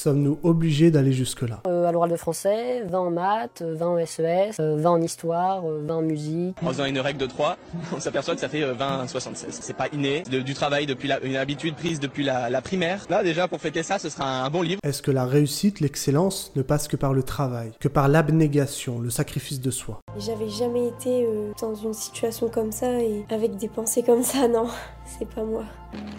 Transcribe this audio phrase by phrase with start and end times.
[0.00, 1.60] Sommes-nous obligés d'aller jusque-là?
[1.66, 5.94] Euh, À l'oral de français, 20 en maths, 20 en SES, 20 en histoire, 20
[5.94, 6.56] en musique.
[6.62, 7.58] En faisant une règle de 3,
[7.94, 9.58] on s'aperçoit que ça fait 20 76.
[9.60, 13.04] C'est pas inné, du travail depuis la, une habitude prise depuis la, primaire.
[13.10, 14.80] Là déjà pour fêter ça, ce sera un bon livre.
[14.84, 19.10] Est-ce que la réussite, l'excellence ne passe que par le travail, que par l'abnégation, le
[19.10, 20.00] sacrifice de soi?
[20.16, 24.48] J'avais jamais été euh, dans une situation comme ça et avec des pensées comme ça,
[24.48, 24.66] non,
[25.18, 25.64] c'est pas moi.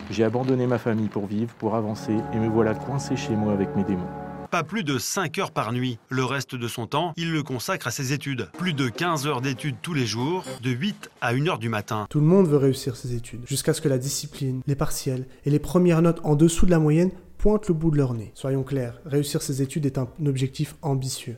[0.09, 3.75] J'ai abandonné ma famille pour vivre, pour avancer, et me voilà coincé chez moi avec
[3.75, 4.07] mes démons.
[4.49, 5.97] Pas plus de 5 heures par nuit.
[6.09, 8.49] Le reste de son temps, il le consacre à ses études.
[8.57, 12.05] Plus de 15 heures d'études tous les jours, de 8 à 1 heure du matin.
[12.09, 15.49] Tout le monde veut réussir ses études, jusqu'à ce que la discipline, les partiels et
[15.49, 18.31] les premières notes en dessous de la moyenne pointent le bout de leur nez.
[18.35, 21.37] Soyons clairs, réussir ses études est un objectif ambitieux.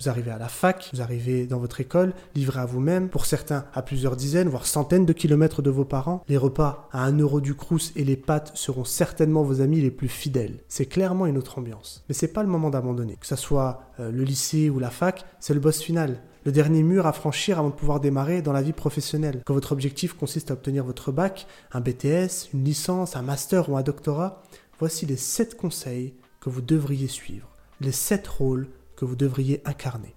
[0.00, 3.66] Vous arrivez à la fac, vous arrivez dans votre école, livré à vous-même, pour certains
[3.74, 6.24] à plusieurs dizaines, voire centaines de kilomètres de vos parents.
[6.26, 9.90] Les repas à 1 euro du crous et les pâtes seront certainement vos amis les
[9.90, 10.60] plus fidèles.
[10.68, 12.02] C'est clairement une autre ambiance.
[12.08, 13.18] Mais c'est pas le moment d'abandonner.
[13.20, 16.82] Que ce soit euh, le lycée ou la fac, c'est le boss final le dernier
[16.82, 19.42] mur à franchir avant de pouvoir démarrer dans la vie professionnelle.
[19.44, 23.76] Quand votre objectif consiste à obtenir votre bac, un BTS, une licence, un master ou
[23.76, 24.42] un doctorat,
[24.78, 27.46] voici les 7 conseils que vous devriez suivre,
[27.82, 28.68] les 7 rôles
[29.00, 30.14] que vous devriez incarner.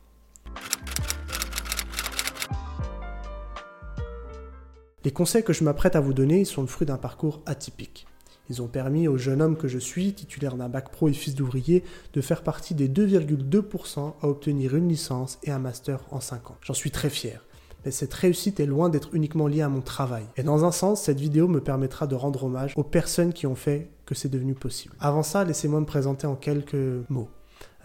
[5.06, 8.08] Les conseils que je m'apprête à vous donner sont le fruit d'un parcours atypique.
[8.50, 11.34] Ils ont permis au jeune homme que je suis, titulaire d'un bac pro et fils
[11.34, 16.52] d'ouvrier, de faire partie des 2,2% à obtenir une licence et un master en 5
[16.52, 16.58] ans.
[16.62, 17.46] J'en suis très fier.
[17.86, 20.26] Mais cette réussite est loin d'être uniquement liée à mon travail.
[20.36, 23.56] Et dans un sens, cette vidéo me permettra de rendre hommage aux personnes qui ont
[23.56, 24.96] fait que c'est devenu possible.
[25.00, 26.76] Avant ça, laissez-moi me présenter en quelques
[27.10, 27.30] mots.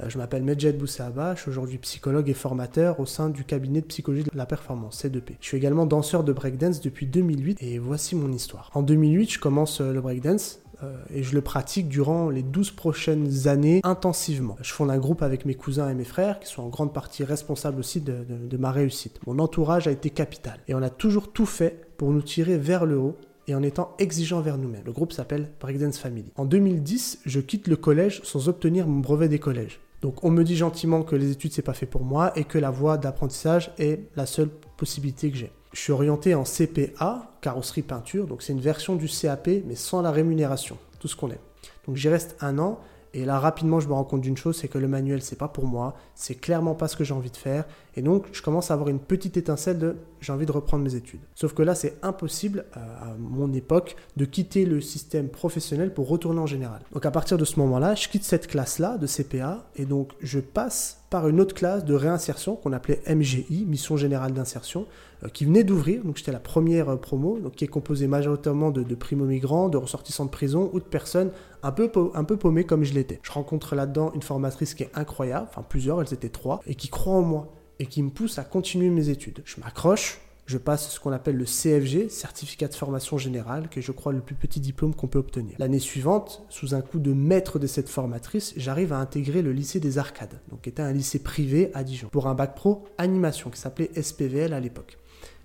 [0.01, 3.81] Euh, je m'appelle Medjed Boussaba, je suis aujourd'hui psychologue et formateur au sein du cabinet
[3.81, 5.37] de psychologie de la performance, C2P.
[5.41, 8.71] Je suis également danseur de breakdance depuis 2008 et voici mon histoire.
[8.75, 12.71] En 2008, je commence euh, le breakdance euh, et je le pratique durant les 12
[12.73, 14.57] prochaines années intensivement.
[14.63, 17.25] Je fonde un groupe avec mes cousins et mes frères qui sont en grande partie
[17.25, 19.19] responsables aussi de, ma réussite.
[19.27, 22.87] Mon entourage a été capital et on a toujours tout fait pour nous tirer vers
[22.87, 23.17] le haut
[23.49, 24.83] et en étant exigeant vers nous-mêmes.
[24.84, 26.33] Le groupe s'appelle Breakdance Family.
[26.37, 29.81] En 2010, je quitte le collège sans obtenir mon brevet des collèges.
[30.00, 32.59] Donc on me dit gentiment que les études c'est pas fait pour moi et que
[32.59, 35.53] la voie d'apprentissage est la seule possibilité que j'ai.
[35.72, 40.03] Je suis orienté en CPA, carrosserie peinture, donc c'est une version du CAP mais sans
[40.03, 41.38] la rémunération, tout ce qu'on aime.
[41.86, 42.81] Donc j'y reste un an
[43.15, 45.49] et là, rapidement, je me rends compte d'une chose, c'est que le manuel, c'est pas
[45.49, 47.65] pour moi, c'est clairement pas ce que j'ai envie de faire.
[47.97, 50.95] Et donc, je commence à avoir une petite étincelle de j'ai envie de reprendre mes
[50.95, 51.21] études.
[51.35, 56.09] Sauf que là, c'est impossible, euh, à mon époque, de quitter le système professionnel pour
[56.09, 56.81] retourner en général.
[56.93, 60.41] Donc, à partir de ce moment-là, je quitte cette classe-là de CPA et donc je
[60.41, 64.87] passe par une autre classe de réinsertion qu'on appelait MGI, Mission Générale d'Insertion,
[65.25, 66.05] euh, qui venait d'ouvrir.
[66.05, 70.27] Donc j'étais la première euh, promo, donc qui est composée majoritairement de, primo-migrants, de ressortissants
[70.27, 71.31] de prison ou de personnes
[71.63, 73.21] un peu, un peu paumées comme je l'étais.
[73.23, 76.89] Je rencontre là-dedans une formatrice qui est incroyable, enfin plusieurs, elles étaient trois, et qui
[76.89, 79.43] croit en moi et qui me pousse à continuer mes études.
[79.45, 83.82] Je m'accroche, je passe ce qu'on appelle le CFG, certificat de formation générale, qui est
[83.82, 85.54] je crois le plus petit diplôme qu'on peut obtenir.
[85.59, 89.78] L'année suivante, sous un coup de maître de cette formatrice, j'arrive à intégrer le lycée
[89.78, 93.50] des Arcades, donc qui était un lycée privé à Dijon, pour un bac pro animation
[93.50, 94.98] qui s'appelait SPVL à l'époque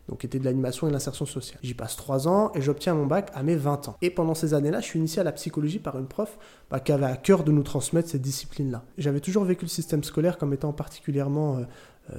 [0.10, 1.60] donc était de l'animation et de l'insertion sociale.
[1.64, 3.98] J'y passe 3 ans et j'obtiens mon bac à mes 20 ans.
[4.02, 6.38] Et pendant ces années-là, je suis initié à la psychologie par une prof
[6.70, 8.84] bah, qui avait à cœur de nous transmettre cette discipline-là.
[8.98, 11.64] J'avais toujours vécu le système scolaire comme étant particulièrement euh,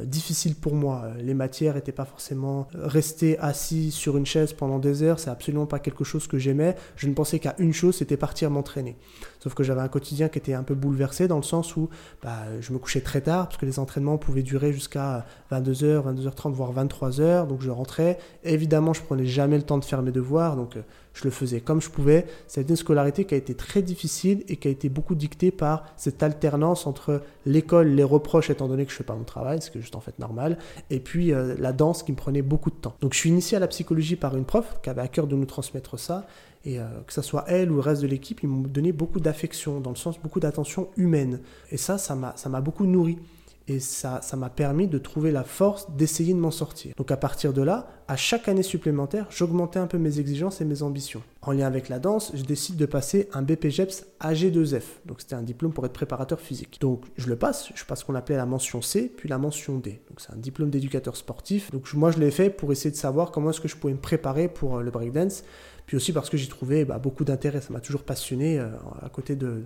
[0.05, 1.03] difficile pour moi.
[1.05, 5.19] Euh, les matières n'étaient pas forcément euh, rester assis sur une chaise pendant des heures,
[5.19, 6.75] c'est absolument pas quelque chose que j'aimais.
[6.97, 8.97] Je ne pensais qu'à une chose, c'était partir m'entraîner.
[9.41, 11.91] Sauf que j'avais un quotidien qui était un peu bouleversé dans le sens où
[12.23, 16.53] bah, je me couchais très tard parce que les entraînements pouvaient durer jusqu'à 22h, 22h30
[16.53, 18.19] voire 23h, donc je rentrais.
[18.43, 20.79] évidemment, je prenais jamais le temps de faire mes devoirs, donc
[21.15, 22.27] je le faisais comme je pouvais.
[22.47, 25.85] C'était une scolarité qui a été très difficile et qui a été beaucoup dictée par
[25.97, 29.71] cette alternance entre l'école, les reproches, étant donné que je fais pas mon travail, ce
[29.71, 30.59] qui est juste en fait normal,
[30.91, 32.95] et puis euh, la danse qui me prenait beaucoup de temps.
[33.01, 35.37] Donc je suis initié à la psychologie par une prof qui avait à cœur de
[35.37, 36.27] nous transmettre ça,
[36.65, 39.21] et euh, que ce soit elle ou le reste de l'équipe, ils m'ont donné beaucoup
[39.21, 41.41] d'affection, dans le sens beaucoup d'attention humaine.
[41.71, 43.19] Et ça, ça m'a beaucoup nourri.
[43.67, 46.95] Et ça, ça m'a permis de trouver la force d'essayer de m'en sortir.
[46.99, 50.67] Donc à partir de là, à chaque année supplémentaire, j'augmentais un peu mes exigences et
[50.67, 51.23] mes ambitions.
[51.41, 54.83] En lien avec la danse, je décide de passer un BPGEPS AG2F.
[55.07, 56.79] Donc c'était un diplôme pour être préparateur physique.
[56.83, 59.79] Donc je le passe, je passe ce qu'on appelait la mention C, puis la mention
[59.79, 60.03] D.
[60.11, 61.71] Donc c'est un diplôme d'éducateur sportif.
[61.71, 63.99] Donc moi je l'ai fait pour essayer de savoir comment est-ce que je pouvais me
[63.99, 65.43] préparer pour euh, le breakdance.
[65.87, 67.63] Puis aussi parce que j'y trouvais bah, beaucoup d'intérêt.
[67.63, 68.59] Ça m'a toujours passionné.
[68.59, 68.69] Euh,
[69.01, 69.63] à côté de,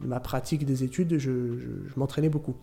[0.00, 1.32] ma pratique des études, je
[1.96, 2.54] m'entraînais beaucoup.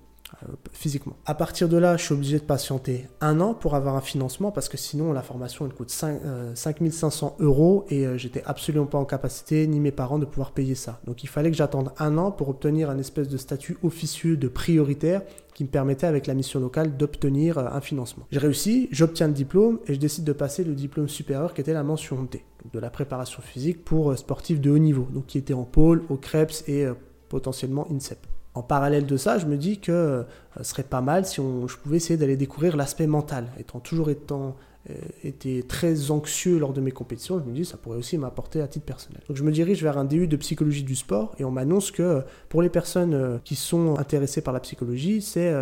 [0.44, 1.18] Euh, physiquement.
[1.25, 4.51] À partir de là, je suis obligé de patienter un an pour avoir un financement
[4.51, 6.22] parce que sinon la formation elle coûte 5,
[6.56, 10.51] 5500 euh, euros et euh, j'étais absolument pas en capacité ni mes parents de pouvoir
[10.51, 11.01] payer ça.
[11.06, 14.48] Donc il fallait que j'attende un an pour obtenir un espèce de statut officieux de
[14.48, 15.22] prioritaire
[15.54, 18.25] qui me permettait avec la mission locale d'obtenir un financement.
[18.31, 21.74] J'ai réussi, j'obtiens le diplôme et je décide de passer le diplôme supérieur qui était
[21.74, 25.54] la mention D, de la préparation physique pour sportifs de haut niveau, donc qui était
[25.54, 26.88] en pôle, au CREPS et
[27.28, 28.31] potentiellement INSEP.
[28.53, 30.24] En parallèle de ça, je me dis que euh,
[30.57, 33.48] ce serait pas mal si je pouvais essayer d'aller découvrir l'aspect mental.
[33.57, 34.57] Étant toujours étant,
[34.89, 34.94] euh,
[35.24, 38.62] été très anxieux lors de mes compétitions, je me dis que ça pourrait aussi m'apporter
[38.62, 39.21] à titre personnel.
[39.30, 42.03] Donc je me dirige vers un DU de psychologie du sport et on m'annonce que
[42.03, 45.54] euh, pour les personnes qui sont intéressées par la psychologie, c'est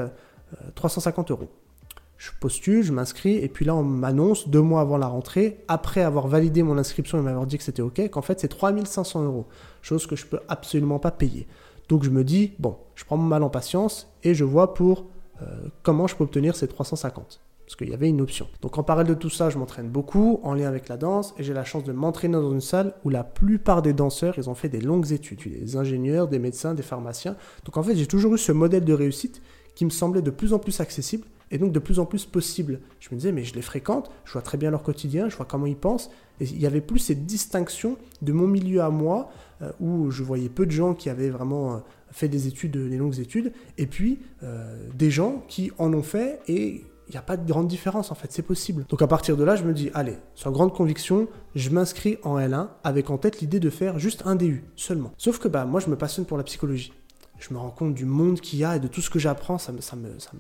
[0.74, 1.50] 350 euros.
[2.18, 6.02] Je postule, je m'inscris, et puis là, on m'annonce deux mois avant la rentrée, après
[6.02, 9.48] avoir validé mon inscription et m'avoir dit que c'était OK, qu'en fait, c'est 3500 euros.
[9.82, 11.48] Chose que je peux absolument pas payer.
[11.90, 15.06] Donc je me dis, bon, je prends mon mal en patience et je vois pour
[15.42, 15.46] euh,
[15.84, 17.42] comment je peux obtenir ces 350.
[17.66, 18.48] Parce qu'il y avait une option.
[18.62, 21.44] Donc en parallèle de tout ça, je m'entraîne beaucoup en lien avec la danse et
[21.44, 24.56] j'ai la chance de m'entraîner dans une salle où la plupart des danseurs, ils ont
[24.56, 25.40] fait des longues études.
[25.40, 27.36] Des ingénieurs, des médecins, des pharmaciens.
[27.66, 29.42] Donc en fait, j'ai toujours eu ce modèle de réussite
[29.76, 32.80] qui me semblait de plus en plus accessible et donc de plus en plus possible.
[33.00, 35.46] Je me disais, mais je les fréquente, je vois très bien leur quotidien, je vois
[35.46, 36.10] comment ils pensent,
[36.40, 39.30] il y avait plus cette distinction de mon milieu à moi,
[39.62, 41.78] euh, où je voyais peu de gens qui avaient vraiment euh,
[42.12, 46.40] fait des études, des longues études, et puis euh, des gens qui en ont fait
[46.48, 48.86] et il n'y a pas de grande différence en fait, c'est possible.
[48.88, 52.38] Donc à partir de là, je me dis, allez, sans grande conviction, je m'inscris en
[52.38, 55.12] L1 avec en tête l'idée de faire juste un DU seulement.
[55.18, 56.94] Sauf que bah, moi, je me passionne pour la psychologie
[57.40, 59.58] je me rends compte du monde qu'il y a et de tout ce que j'apprends,
[59.58, 59.80] ça me,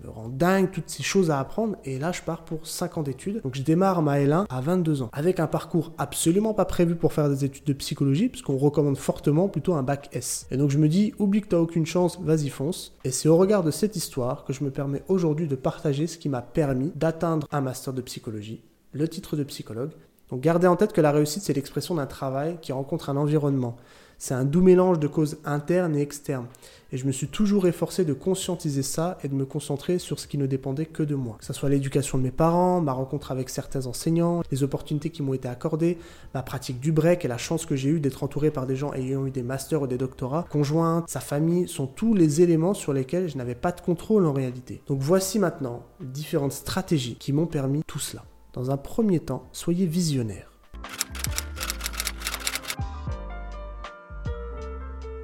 [0.09, 1.77] rend dingue, toutes ces choses à apprendre.
[1.85, 3.41] Et là, je pars pour 5 ans d'études.
[3.43, 7.13] Donc je démarre ma L1 à 22 ans, avec un parcours absolument pas prévu pour
[7.13, 10.47] faire des études de psychologie, puisqu'on recommande fortement plutôt un bac S.
[10.51, 12.95] Et donc je me dis, oublie que tu n'as aucune chance, vas-y fonce.
[13.03, 16.17] Et c'est au regard de cette histoire que je me permets aujourd'hui de partager ce
[16.17, 18.61] qui m'a permis d'atteindre un master de psychologie,
[18.91, 19.91] le titre de psychologue.
[20.29, 23.77] Donc gardez en tête que la réussite, c'est l'expression d'un travail qui rencontre un environnement.
[24.21, 26.47] C'est un doux mélange de causes internes et externes.
[26.91, 30.27] Et je me suis toujours efforcé de conscientiser ça et de me concentrer sur ce
[30.27, 31.37] qui ne dépendait que de moi.
[31.39, 35.23] Que ce soit l'éducation de mes parents, ma rencontre avec certains enseignants, les opportunités qui
[35.23, 35.99] m'ont été accordées,
[36.33, 38.91] ma pratique du break et la chance que j'ai eue d'être entouré par des gens
[38.91, 42.91] ayant eu des masters ou des doctorats, conjointes, sa famille, sont tous les éléments sur
[42.91, 44.81] lesquels je n'avais pas de contrôle en réalité.
[44.87, 48.25] Donc voici maintenant différentes stratégies qui m'ont permis tout cela.
[48.51, 50.48] Dans un premier temps, soyez visionnaire.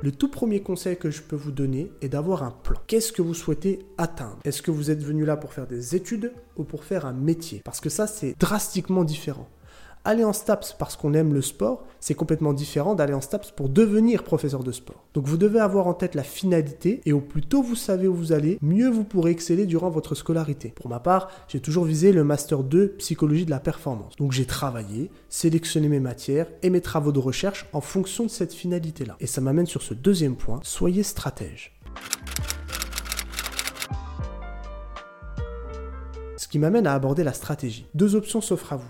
[0.06, 2.80] Le tout premier conseil que je peux vous donner est d'avoir un plan.
[2.86, 4.38] Qu'est-ce que vous souhaitez atteindre?
[4.44, 7.64] Est-ce que vous êtes venu là pour faire des études ou pour faire un métier?
[7.66, 9.50] Parce que ça, c'est drastiquement différent.
[10.08, 13.70] Aller en STAPS parce qu'on aime le sport, c'est complètement différent d'aller en STAPS pour
[13.70, 15.04] devenir professeur de sport.
[15.16, 18.14] Donc vous devez avoir en tête la finalité et au plus tôt vous savez où
[18.14, 20.74] vous allez, mieux vous pourrez exceller durant votre scolarité.
[20.76, 24.16] Pour ma part, j'ai toujours visé le Master 2 Psychologie de la performance.
[24.18, 28.54] Donc j'ai travaillé, sélectionné mes matières et mes travaux de recherche en fonction de cette
[28.54, 29.16] finalité-là.
[29.20, 31.74] Et ça m'amène sur ce deuxième point, soyez stratège.
[36.38, 37.88] Ce qui m'amène à aborder la stratégie.
[37.96, 38.86] Deux options s'offrent à vous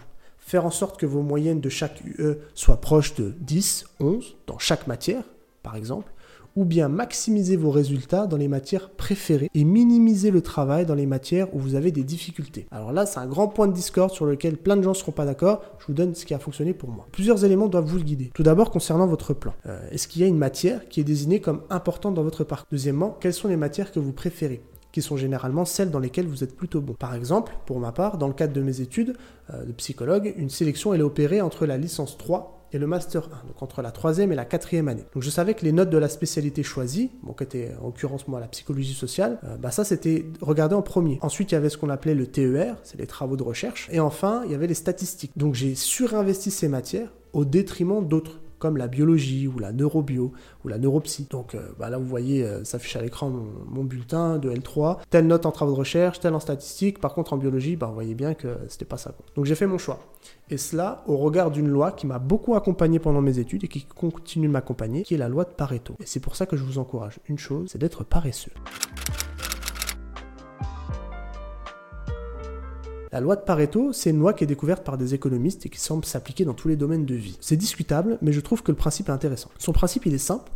[0.46, 4.60] faire en sorte que vos moyennes de chaque UE soient proches de 10, 11 dans
[4.60, 5.24] chaque matière,
[5.64, 6.12] par exemple,
[6.56, 11.08] ou bien maximiser vos résultats dans les matières préférées et minimiser le travail dans les
[11.08, 12.68] matières où vous avez des difficultés.
[12.72, 15.12] Alors là, c'est un grand point de discorde sur lequel plein de gens ne seront
[15.12, 15.64] pas d'accord.
[15.80, 17.08] Je vous donne ce qui a fonctionné pour moi.
[17.12, 18.32] Plusieurs éléments doivent vous le guider.
[18.34, 19.54] Tout d'abord, concernant votre plan.
[19.66, 22.68] Euh, est-ce qu'il y a une matière qui est désignée comme importante dans votre parcours
[22.72, 24.62] Deuxièmement, quelles sont les matières que vous préférez?
[24.96, 26.94] Qui sont généralement celles dans lesquelles vous êtes plutôt bon.
[26.94, 29.18] Par exemple, pour ma part, dans le cadre de mes études
[29.54, 33.48] euh, de psychologue, une sélection est opérée entre la licence 3 et le master 1,
[33.48, 35.04] donc entre la troisième et la quatrième année.
[35.14, 38.26] Donc je savais que les notes de la spécialité choisie, bon, qui était en l'occurrence
[38.30, 41.20] moi la psychologie sociale, euh, bah ça c'était regardé en premier.
[41.22, 44.00] Ensuite il y avait ce qu'on appelait le TER, c'est les travaux de recherche, et
[44.00, 45.34] enfin il y avait les statistiques.
[45.36, 50.32] Donc j'ai surinvesti ces matières au détriment d'autres comme la biologie ou la neurobio
[50.64, 51.28] ou la neuropsy.
[51.30, 55.28] Donc euh, bah là, vous voyez, euh, s'affiche à l'écran mon, bulletin de L3, telle
[55.28, 57.00] note en travaux de recherche, telle en statistique.
[57.00, 59.14] Par contre, en biologie, bah, vous voyez bien que c'était pas ça.
[59.36, 60.00] Donc j'ai fait mon choix.
[60.50, 63.86] Et cela au regard d'une loi qui m'a beaucoup accompagné pendant mes études et qui
[63.86, 65.96] continue de m'accompagner, qui est la loi de Pareto.
[66.00, 68.52] Et c'est pour ça que je vous encourage une chose, c'est d'être paresseux.
[73.16, 75.80] La loi de Pareto, c'est une loi qui est découverte par des économistes et qui
[75.80, 77.38] semble s'appliquer dans tous les domaines de vie.
[77.40, 79.50] C'est discutable, mais je trouve que le principe est intéressant.
[79.58, 80.52] Son principe, il est simple.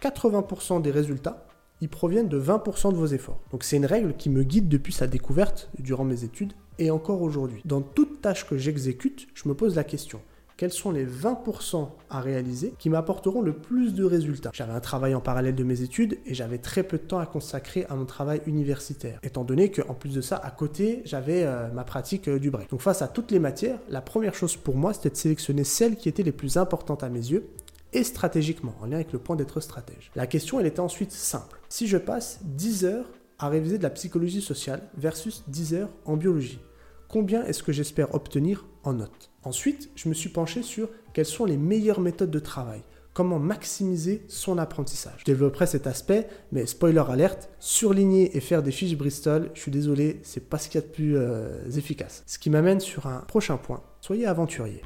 [0.00, 1.48] 80% des résultats,
[1.80, 3.40] ils proviennent de 20% de vos efforts.
[3.50, 7.20] Donc c'est une règle qui me guide depuis sa découverte durant mes études et encore
[7.20, 7.62] aujourd'hui.
[7.64, 10.20] Dans toute tâche que j'exécute, je me pose la question,
[10.56, 14.50] quels sont les 20% à réaliser qui m'apporteront le plus de résultats?
[14.52, 17.26] J'avais un travail en parallèle de mes études et j'avais très peu de temps à
[17.26, 21.70] consacrer à mon travail universitaire, étant donné qu'en plus de ça, à côté, j'avais euh,
[21.72, 22.70] ma pratique euh, du break.
[22.70, 25.96] Donc face à toutes les matières, la première chose pour moi, c'était de sélectionner celles
[25.96, 27.48] qui étaient les plus importantes à mes yeux
[27.92, 30.10] et stratégiquement, en lien avec le point d'être stratège.
[30.14, 31.60] La question, elle était ensuite simple.
[31.68, 33.06] Si je passe 10 heures
[33.38, 36.60] à réviser de la psychologie sociale versus 10 heures en biologie,
[37.08, 41.44] combien est-ce que j'espère obtenir en notes Ensuite, je me suis penché sur quelles sont
[41.44, 45.16] les meilleures méthodes de travail, comment maximiser son apprentissage.
[45.18, 49.70] Je développerai cet aspect, mais spoiler alerte, surligner et faire des fiches Bristol, je suis
[49.70, 52.22] désolé, c'est pas ce qu'il y a de plus euh, efficace.
[52.26, 54.82] Ce qui m'amène sur un prochain point, soyez aventurier.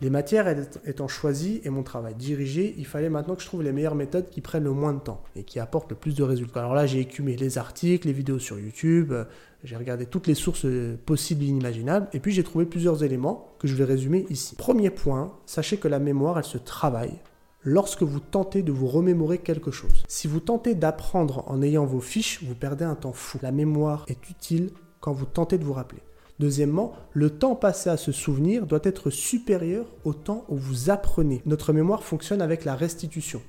[0.00, 3.72] Les matières étant choisies et mon travail dirigé, il fallait maintenant que je trouve les
[3.72, 6.60] meilleures méthodes qui prennent le moins de temps et qui apportent le plus de résultats.
[6.60, 9.24] Alors là, j'ai écumé les articles, les vidéos sur YouTube, euh,
[9.64, 13.48] j'ai regardé toutes les sources euh, possibles et inimaginables, et puis j'ai trouvé plusieurs éléments
[13.58, 14.54] que je vais résumer ici.
[14.56, 17.18] Premier point, sachez que la mémoire, elle se travaille
[17.62, 20.04] lorsque vous tentez de vous remémorer quelque chose.
[20.08, 23.38] Si vous tentez d'apprendre en ayant vos fiches, vous perdez un temps fou.
[23.42, 26.00] La mémoire est utile quand vous tentez de vous rappeler.
[26.38, 31.40] Deuxièmement, le temps passé à se souvenir doit être supérieur au temps où vous apprenez.
[31.46, 33.40] Notre mémoire fonctionne avec la restitution.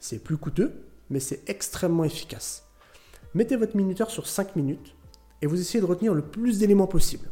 [0.00, 0.72] C'est plus coûteux,
[1.08, 2.64] mais c'est extrêmement efficace.
[3.34, 4.94] Mettez votre minuteur sur 5 minutes
[5.40, 7.30] et vous essayez de retenir le plus d'éléments possible.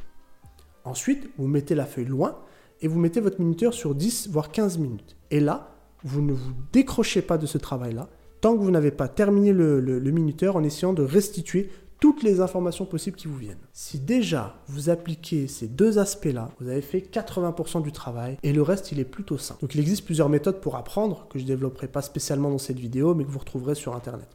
[0.85, 2.39] Ensuite, vous mettez la feuille loin
[2.81, 5.17] et vous mettez votre minuteur sur 10 voire 15 minutes.
[5.33, 5.75] Et là,
[6.05, 8.09] vous ne vous décrochez pas de ce travail-là
[8.41, 12.41] tant que vous n'avez pas terminé le, le minuteur en essayant de restituer toutes les
[12.41, 13.59] informations possibles qui vous viennent.
[13.73, 18.63] Si déjà vous appliquez ces deux aspects-là, vous avez fait 80% du travail et le
[18.63, 19.61] reste il est plutôt simple.
[19.61, 22.79] Donc il existe plusieurs méthodes pour apprendre que je ne développerai pas spécialement dans cette
[22.79, 24.29] vidéo mais que vous retrouverez sur internet.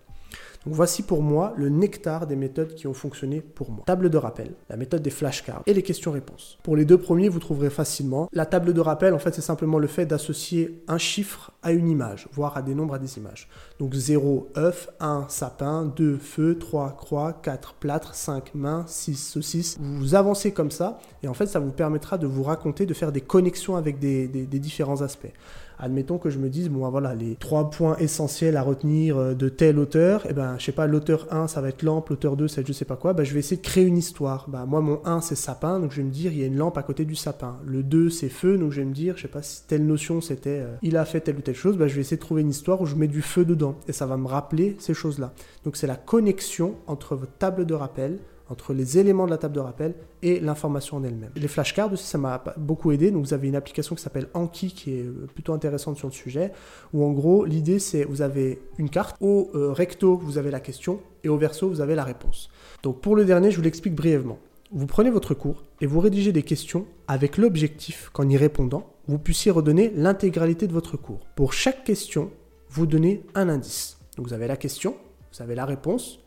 [0.65, 3.83] Donc voici pour moi le nectar des méthodes qui ont fonctionné pour moi.
[3.85, 6.57] Table de rappel, la méthode des flashcards et les questions-réponses.
[6.63, 8.29] Pour les deux premiers, vous trouverez facilement.
[8.33, 11.87] La table de rappel, en fait, c'est simplement le fait d'associer un chiffre à une
[11.87, 13.47] image, voire à des nombres à des images.
[13.79, 19.77] Donc 0, œuf, 1, sapin, 2, feu, 3, croix, 4, plâtre, 5, main, 6, saucisse.
[19.81, 23.11] Vous avancez comme ça, et en fait, ça vous permettra de vous raconter, de faire
[23.11, 25.33] des connexions avec des, des différents aspects
[25.79, 29.49] admettons que je me dise, bon, voilà, les trois points essentiels à retenir euh, de
[29.49, 32.37] tel auteur, et eh ben, je sais pas, l'auteur 1, ça va être lampe, l'auteur
[32.37, 34.47] 2, c'est je sais pas quoi, ben, je vais essayer de créer une histoire.
[34.49, 36.57] Ben, moi, mon 1, c'est sapin, donc je vais me dire, il y a une
[36.57, 37.57] lampe à côté du sapin.
[37.65, 40.21] Le 2, c'est feu, donc je vais me dire, je sais pas si telle notion
[40.21, 42.41] c'était, euh, il a fait telle ou telle chose, ben, je vais essayer de trouver
[42.41, 45.33] une histoire où je mets du feu dedans, et ça va me rappeler ces choses-là.
[45.63, 48.19] Donc c'est la connexion entre votre table de rappel,
[48.49, 51.31] entre les éléments de la table de rappel et l'information en elle-même.
[51.35, 53.11] Les flashcards aussi, ça m'a beaucoup aidé.
[53.11, 56.13] Donc, vous avez une application qui s'appelle Anki qui est euh, plutôt intéressante sur le
[56.13, 56.51] sujet.
[56.93, 59.15] Où en gros, l'idée c'est vous avez une carte.
[59.19, 62.49] Au euh, recto, vous avez la question et au verso, vous avez la réponse.
[62.83, 64.37] Donc, pour le dernier, je vous l'explique brièvement.
[64.71, 69.19] Vous prenez votre cours et vous rédigez des questions avec l'objectif qu'en y répondant, vous
[69.19, 71.27] puissiez redonner l'intégralité de votre cours.
[71.35, 72.31] Pour chaque question,
[72.69, 73.97] vous donnez un indice.
[74.17, 74.95] Donc, vous avez la question,
[75.33, 76.19] vous avez la réponse,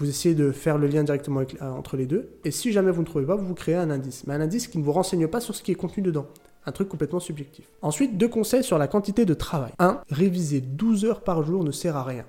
[0.00, 2.30] vous essayez de faire le lien directement euh, entre les deux.
[2.44, 4.26] Et si jamais vous ne trouvez pas, vous, vous créez un indice.
[4.26, 6.26] Mais un indice qui ne vous renseigne pas sur ce qui est contenu dedans.
[6.64, 7.66] Un truc complètement subjectif.
[7.82, 9.72] Ensuite, deux conseils sur la quantité de travail.
[9.78, 10.00] 1.
[10.10, 12.24] Réviser 12 heures par jour ne sert à rien.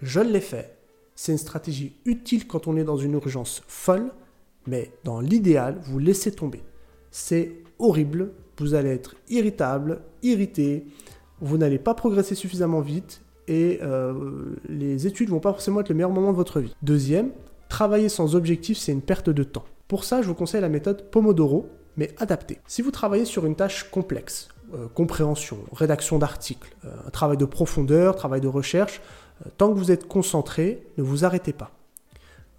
[0.00, 0.76] Je l'ai fait.
[1.14, 4.10] C'est une stratégie utile quand on est dans une urgence folle,
[4.66, 6.62] mais dans l'idéal, vous laissez tomber.
[7.12, 10.86] C'est horrible, vous allez être irritable, irrité,
[11.42, 15.96] vous n'allez pas progresser suffisamment vite et euh, les études vont pas forcément être le
[15.96, 16.74] meilleur moment de votre vie.
[16.82, 17.32] Deuxième,
[17.68, 19.64] travailler sans objectif, c'est une perte de temps.
[19.88, 22.60] Pour ça, je vous conseille la méthode Pomodoro, mais adaptée.
[22.66, 28.14] Si vous travaillez sur une tâche complexe, euh, compréhension, rédaction d'articles, euh, travail de profondeur,
[28.14, 29.02] travail de recherche,
[29.58, 31.72] tant que vous êtes concentré, ne vous arrêtez pas.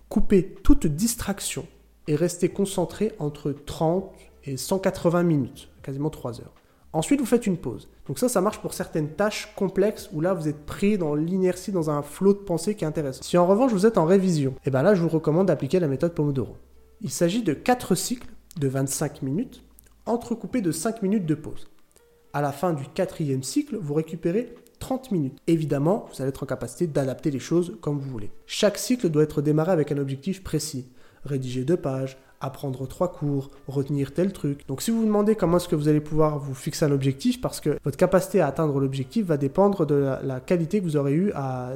[0.09, 1.65] Coupez toute distraction
[2.07, 4.11] et restez concentré entre 30
[4.43, 6.53] et 180 minutes, quasiment 3 heures.
[6.93, 7.89] Ensuite, vous faites une pause.
[8.07, 11.71] Donc ça, ça marche pour certaines tâches complexes où là, vous êtes pris dans l'inertie,
[11.71, 13.23] dans un flot de pensée qui est intéressant.
[13.23, 15.79] Si en revanche, vous êtes en révision, et eh bien là, je vous recommande d'appliquer
[15.79, 16.55] la méthode Pomodoro.
[17.01, 19.63] Il s'agit de 4 cycles de 25 minutes,
[20.05, 21.67] entrecoupés de 5 minutes de pause.
[22.31, 25.37] À la fin du quatrième cycle, vous récupérez 30 minutes.
[25.47, 28.31] Évidemment, vous allez être en capacité d'adapter les choses comme vous voulez.
[28.45, 30.87] Chaque cycle doit être démarré avec un objectif précis.
[31.25, 34.67] Rédiger deux pages, apprendre trois cours, retenir tel truc.
[34.67, 37.41] Donc si vous vous demandez comment est-ce que vous allez pouvoir vous fixer un objectif,
[37.41, 41.13] parce que votre capacité à atteindre l'objectif va dépendre de la, qualité que vous aurez
[41.13, 41.71] eu à,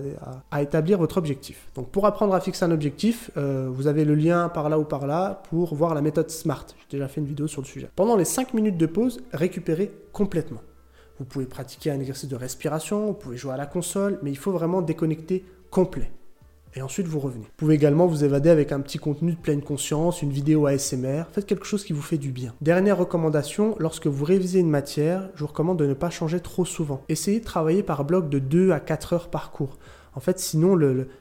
[0.61, 1.69] établir votre objectif.
[1.75, 4.83] Donc pour apprendre à fixer un objectif, euh, vous avez le lien par là ou
[4.83, 6.65] par là pour voir la méthode SMART.
[6.89, 7.89] J'ai déjà fait une vidéo sur le sujet.
[7.95, 10.61] Pendant les 5 minutes de pause, récupérez complètement.
[11.19, 14.37] Vous pouvez pratiquer un exercice de respiration, vous pouvez jouer à la console, mais il
[14.37, 16.11] faut vraiment déconnecter complet.
[16.75, 17.45] Et ensuite vous revenez.
[17.45, 21.23] Vous pouvez également vous évader avec un petit contenu de pleine conscience, une vidéo ASMR,
[21.31, 22.53] faites quelque chose qui vous fait du bien.
[22.61, 26.65] Dernière recommandation, lorsque vous révisez une matière, je vous recommande de ne pas changer trop
[26.65, 27.01] souvent.
[27.09, 29.77] Essayez de travailler par bloc de 2 à 4 heures par cours.
[30.17, 30.75] En fait, sinon,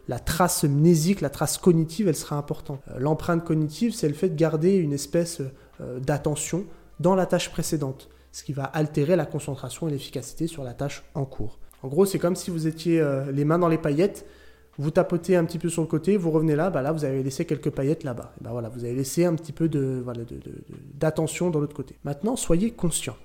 [0.08, 2.80] la trace mnésique, la trace cognitive, elle sera importante.
[2.90, 5.42] Euh, l'empreinte cognitive, c'est le fait de garder une espèce
[5.82, 6.64] euh, d'attention
[6.98, 11.04] dans la tâche précédente, ce qui va altérer la concentration et l'efficacité sur la tâche
[11.14, 11.58] en cours.
[11.82, 14.24] En gros, c'est comme si vous étiez euh, les mains dans les paillettes,
[14.78, 17.22] vous tapotez un petit peu sur le côté, vous revenez là, bah là vous avez
[17.22, 18.32] laissé quelques paillettes là-bas.
[18.40, 20.04] Bah voilà, vous avez laissé un petit peu de,
[20.94, 21.96] d'attention dans l'autre côté.
[22.04, 23.16] Maintenant, soyez conscient.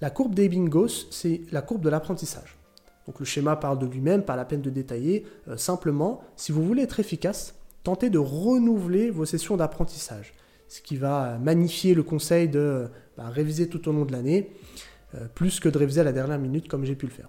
[0.00, 2.58] La courbe d'Ebbinghaus, c'est la courbe de l'apprentissage.
[3.06, 5.24] Donc le schéma parle de lui-même, pas la peine de détailler.
[5.48, 10.34] Euh, simplement, si vous voulez être efficace, tentez de renouveler vos sessions d'apprentissage,
[10.68, 14.50] ce qui va magnifier le conseil de bah, réviser tout au long de l'année.
[15.14, 17.28] Euh, plus que de réviser à la dernière minute comme j'ai pu le faire.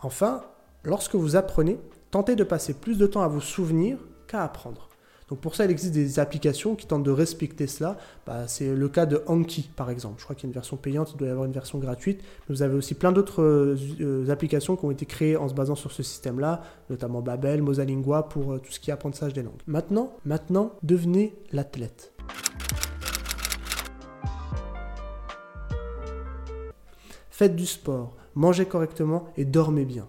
[0.00, 0.42] Enfin,
[0.82, 1.78] lorsque vous apprenez,
[2.10, 4.88] tentez de passer plus de temps à vous souvenir qu'à apprendre.
[5.28, 7.96] Donc pour ça, il existe des applications qui tentent de respecter cela.
[8.26, 10.16] Bah, c'est le cas de Anki, par exemple.
[10.18, 12.20] Je crois qu'il y a une version payante, il doit y avoir une version gratuite.
[12.48, 15.74] Mais vous avez aussi plein d'autres euh, applications qui ont été créées en se basant
[15.74, 19.54] sur ce système-là, notamment Babel, Mosalingua pour euh, tout ce qui est apprentissage des langues.
[19.66, 22.12] Maintenant, maintenant, devenez l'athlète.
[27.36, 30.06] Faites du sport, mangez correctement et dormez bien.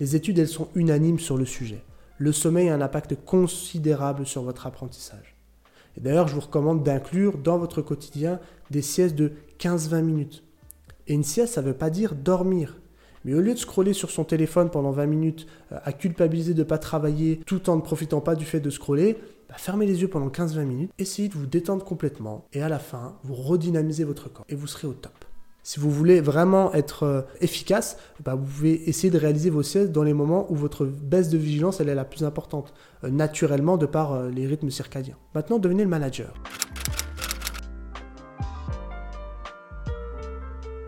[0.00, 1.84] Les études, elles sont unanimes sur le sujet.
[2.16, 5.36] Le sommeil a un impact considérable sur votre apprentissage.
[5.96, 8.40] Et d'ailleurs, je vous recommande d'inclure dans votre quotidien
[8.72, 10.42] des siestes de 15-20 minutes.
[11.06, 12.80] Et une sieste, ça ne veut pas dire dormir.
[13.24, 16.64] Mais au lieu de scroller sur son téléphone pendant 20 minutes, euh, à culpabiliser de
[16.64, 19.16] ne pas travailler tout en ne profitant pas du fait de scroller,
[19.48, 22.80] bah, fermez les yeux pendant 15-20 minutes, essayez de vous détendre complètement et à la
[22.80, 25.27] fin, vous redynamisez votre corps et vous serez au top.
[25.68, 29.92] Si vous voulez vraiment être euh, efficace, bah, vous pouvez essayer de réaliser vos siestes
[29.92, 32.72] dans les moments où votre baisse de vigilance est la plus importante,
[33.04, 35.18] euh, naturellement de par euh, les rythmes circadiens.
[35.34, 36.32] Maintenant, devenez le manager.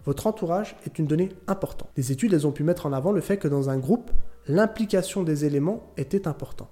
[0.06, 1.90] Votre entourage est une donnée importante.
[1.98, 4.10] Les études ont pu mettre en avant le fait que dans un groupe,
[4.46, 6.70] l'implication des éléments était importante.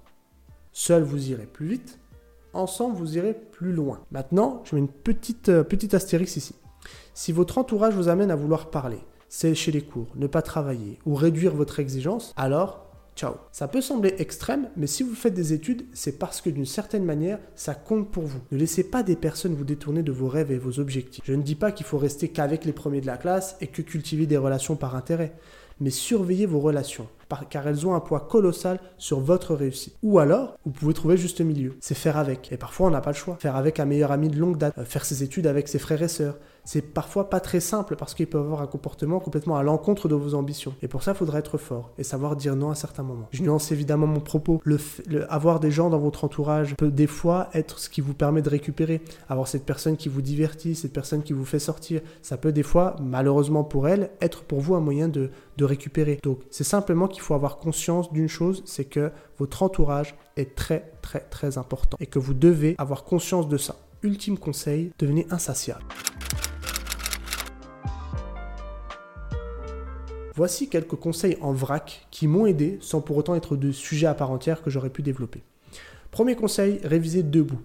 [0.71, 1.99] Seul vous irez plus vite,
[2.53, 3.99] ensemble vous irez plus loin.
[4.09, 6.55] Maintenant, je mets une petite, petite astérix ici.
[7.13, 11.15] Si votre entourage vous amène à vouloir parler, sécher les cours, ne pas travailler ou
[11.15, 12.85] réduire votre exigence, alors
[13.15, 13.33] ciao.
[13.51, 17.03] Ça peut sembler extrême, mais si vous faites des études, c'est parce que d'une certaine
[17.03, 18.39] manière, ça compte pour vous.
[18.51, 21.23] Ne laissez pas des personnes vous détourner de vos rêves et vos objectifs.
[21.25, 23.81] Je ne dis pas qu'il faut rester qu'avec les premiers de la classe et que
[23.81, 25.33] cultiver des relations par intérêt,
[25.81, 27.07] mais surveillez vos relations
[27.49, 29.95] car elles ont un poids colossal sur votre réussite.
[30.03, 31.75] Ou alors, vous pouvez trouver juste milieu.
[31.79, 32.51] C'est faire avec.
[32.51, 33.37] Et parfois, on n'a pas le choix.
[33.39, 36.01] Faire avec un meilleur ami de longue date, euh, faire ses études avec ses frères
[36.01, 36.37] et sœurs.
[36.63, 40.15] C'est parfois pas très simple parce qu'ils peuvent avoir un comportement complètement à l'encontre de
[40.15, 40.73] vos ambitions.
[40.81, 43.27] Et pour ça, il faudra être fort et savoir dire non à certains moments.
[43.31, 44.61] Je nuance évidemment mon propos.
[45.29, 48.49] Avoir des gens dans votre entourage peut des fois être ce qui vous permet de
[48.49, 49.01] récupérer.
[49.29, 52.63] Avoir cette personne qui vous divertit, cette personne qui vous fait sortir, ça peut des
[52.63, 56.19] fois, malheureusement pour elle, être pour vous un moyen de, de récupérer.
[56.23, 60.55] Donc, c'est simplement qu'il il faut avoir conscience d'une chose, c'est que votre entourage est
[60.55, 63.75] très très très important et que vous devez avoir conscience de ça.
[64.03, 65.83] Ultime conseil, devenez insatiable.
[70.39, 74.13] Voici quelques conseils en vrac qui m'ont aidé sans pour autant être de sujets à
[74.13, 75.43] part entière que j'aurais pu développer.
[76.11, 77.59] Premier conseil, révisez debout.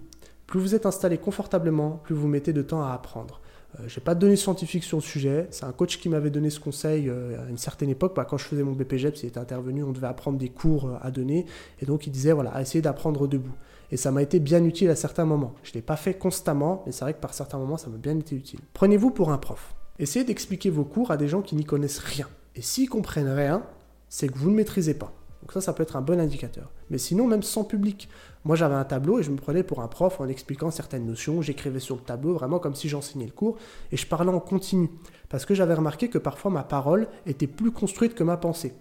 [0.45, 3.39] Plus vous êtes installé confortablement, plus vous mettez de temps à apprendre.
[3.79, 5.47] Euh, je n'ai pas de données scientifiques sur le sujet.
[5.51, 8.13] C'est un coach qui m'avait donné ce conseil euh, à une certaine époque.
[8.13, 10.97] Bah, quand je faisais mon BPGEPS, il était intervenu, on devait apprendre des cours euh,
[11.01, 11.45] à donner.
[11.79, 13.55] Et donc il disait, voilà, essayez d'apprendre debout.
[13.89, 15.55] Et ça m'a été bien utile à certains moments.
[15.63, 17.95] Je ne l'ai pas fait constamment, mais c'est vrai que par certains moments, ça m'a
[17.95, 18.59] bien été utile.
[18.73, 19.75] Prenez-vous pour un prof.
[19.97, 22.27] Essayez d'expliquer vos cours à des gens qui n'y connaissent rien.
[22.55, 23.63] Et s'ils comprennent rien,
[24.09, 25.11] c'est que vous ne maîtrisez pas.
[25.41, 26.71] Donc ça, ça peut être un bon indicateur.
[26.89, 28.09] Mais sinon, même sans public.
[28.45, 31.41] Moi, j'avais un tableau et je me prenais pour un prof en expliquant certaines notions.
[31.41, 33.57] J'écrivais sur le tableau vraiment comme si j'enseignais le cours
[33.91, 34.89] et je parlais en continu.
[35.29, 38.73] Parce que j'avais remarqué que parfois ma parole était plus construite que ma pensée.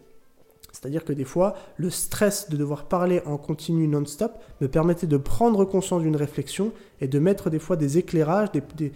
[0.85, 5.16] C'est-à-dire que des fois, le stress de devoir parler en continu non-stop me permettait de
[5.16, 8.92] prendre conscience d'une réflexion et de mettre des fois des éclairages, des,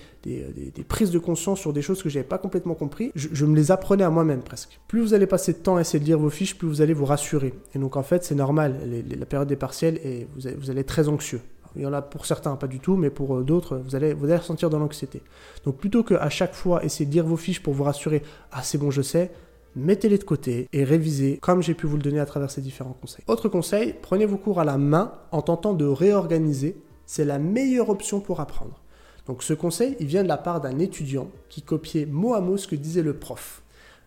[0.87, 3.11] prises de conscience sur des choses que je n'avais pas complètement compris.
[3.15, 4.79] Je, me les apprenais à moi-même presque.
[4.87, 6.93] Plus vous allez passer de temps à essayer de lire vos fiches, plus vous allez
[6.93, 7.55] vous rassurer.
[7.75, 8.77] Et donc en fait, c'est normal,
[9.09, 11.41] la période des partiels, et vous, allez être très anxieux.
[11.75, 14.13] Il y en a pour certains, pas du tout, mais pour euh, d'autres, vous allez,
[14.13, 15.23] vous allez ressentir de l'anxiété.
[15.65, 18.23] Donc plutôt qu'à chaque fois essayer de lire vos fiches pour vous rassurer,
[18.53, 19.31] ah c'est bon, je sais,
[19.79, 22.97] mettez-les de côté et révisez comme j'ai pu vous le donner à travers ces différents
[23.01, 23.25] conseils.
[23.29, 26.77] Autre conseil, prenez vos cours à la main en tentant de réorganiser.
[27.07, 28.83] C'est la meilleure option pour apprendre.
[29.27, 32.57] Donc ce conseil, il vient de la part d'un étudiant qui copiait mot à mot
[32.57, 33.63] ce que disait le prof.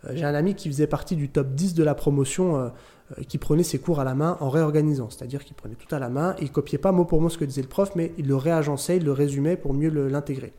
[0.06, 2.70] Euh, J'ai un ami qui faisait partie du top 10 de la promotion euh,
[3.18, 6.00] euh, qui prenait ses cours à la main en réorganisant, c'est-à-dire qu'il prenait tout à
[6.00, 8.28] la main, il copiait pas mot pour mot ce que disait le prof, mais il
[8.28, 10.54] le réagençait, il le résumait pour mieux l'intégrer.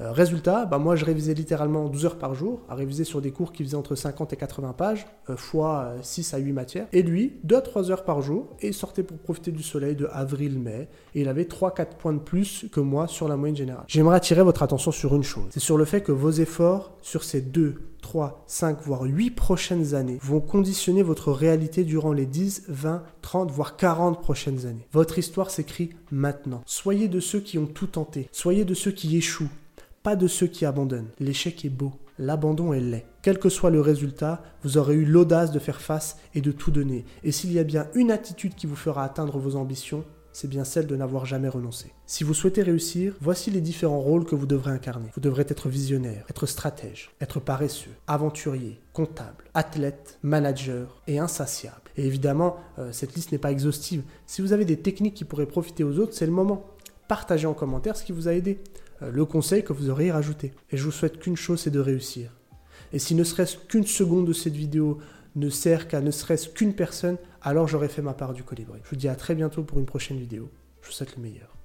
[0.00, 3.30] Euh, résultat, bah moi je révisais littéralement 12 heures par jour, à réviser sur des
[3.30, 6.86] cours qui faisaient entre 50 et 80 pages, euh, fois euh, 6 à 8 matières.
[6.92, 9.94] Et lui, 2 à 3 heures par jour, et il sortait pour profiter du soleil
[9.94, 13.84] de avril-mai, et il avait 3-4 points de plus que moi sur la moyenne générale.
[13.88, 17.22] J'aimerais attirer votre attention sur une chose, c'est sur le fait que vos efforts sur
[17.22, 22.64] ces 2, 3, 5, voire 8 prochaines années vont conditionner votre réalité durant les 10,
[22.68, 24.86] 20, 30, voire 40 prochaines années.
[24.92, 26.62] Votre histoire s'écrit maintenant.
[26.66, 28.28] Soyez de ceux qui ont tout tenté.
[28.32, 29.48] Soyez de ceux qui échouent
[30.02, 31.10] pas de ceux qui abandonnent.
[31.20, 33.06] L'échec est beau, l'abandon est laid.
[33.22, 36.70] Quel que soit le résultat, vous aurez eu l'audace de faire face et de tout
[36.70, 37.04] donner.
[37.22, 40.64] Et s'il y a bien une attitude qui vous fera atteindre vos ambitions, c'est bien
[40.64, 41.92] celle de n'avoir jamais renoncé.
[42.06, 45.10] Si vous souhaitez réussir, voici les différents rôles que vous devrez incarner.
[45.14, 51.90] Vous devrez être visionnaire, être stratège, être paresseux, aventurier, comptable, athlète, manager et insatiable.
[51.96, 54.02] Et évidemment, euh, cette liste n'est pas exhaustive.
[54.26, 56.64] Si vous avez des techniques qui pourraient profiter aux autres, c'est le moment.
[57.08, 58.58] Partagez en commentaire ce qui vous a aidé,
[59.10, 60.52] le conseil que vous auriez rajouté.
[60.70, 62.30] Et je vous souhaite qu'une chose, c'est de réussir.
[62.92, 64.98] Et si ne serait-ce qu'une seconde de cette vidéo
[65.34, 68.80] ne sert qu'à ne serait-ce qu'une personne, alors j'aurai fait ma part du colibri.
[68.84, 70.50] Je vous dis à très bientôt pour une prochaine vidéo.
[70.82, 71.61] Je vous souhaite le meilleur.